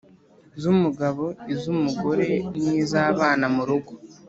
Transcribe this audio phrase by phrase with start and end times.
[0.61, 1.23] z’umugabo,
[1.53, 2.27] iz’umugore
[2.63, 3.91] n’iz’abana murugo.